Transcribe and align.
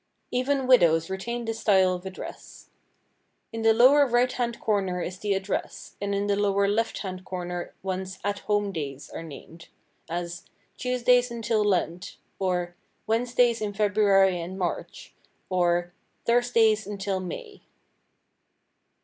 Even 0.31 0.65
widows 0.65 1.11
retain 1.11 1.45
this 1.45 1.59
style 1.59 1.93
of 1.93 2.07
address. 2.07 2.71
In 3.53 3.61
the 3.61 3.71
lower 3.71 4.07
right 4.07 4.31
hand 4.31 4.59
corner 4.59 4.99
is 4.99 5.19
the 5.19 5.35
address, 5.35 5.95
and 6.01 6.15
in 6.15 6.25
the 6.25 6.35
lower 6.35 6.67
left 6.67 6.97
hand 7.05 7.23
corner 7.23 7.75
one's 7.83 8.17
"at 8.23 8.39
home" 8.49 8.71
days 8.71 9.11
are 9.11 9.21
named, 9.21 9.67
as 10.09 10.43
"Tuesdays 10.75 11.29
until 11.29 11.63
Lent," 11.63 12.17
or 12.39 12.73
"Wednesdays 13.05 13.61
in 13.61 13.75
February 13.75 14.41
and 14.41 14.57
March," 14.57 15.13
or 15.51 15.93
"Thursdays 16.25 16.87
until 16.87 17.19
May." 17.19 17.61